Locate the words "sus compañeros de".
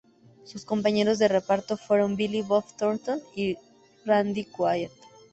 0.45-1.27